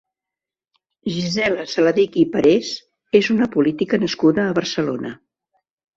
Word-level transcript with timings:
Gisela 1.17 1.65
Saladich 1.73 2.17
i 2.23 2.25
Parés 2.37 2.71
és 3.21 3.29
una 3.35 3.49
política 3.57 4.03
nascuda 4.05 4.47
a 4.47 4.57
Barcelona. 4.61 5.13